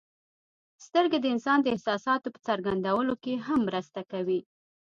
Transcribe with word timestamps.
سترګې 0.85 1.17
د 1.21 1.25
انسان 1.35 1.57
د 1.61 1.67
احساساتو 1.75 2.27
په 2.33 2.39
څرګندولو 2.47 3.13
کې 3.23 3.33
هم 3.45 3.59
مرسته 3.69 3.99
کوي. 4.11 4.39